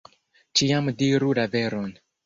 [0.61, 1.99] Ĉiam diru la veron!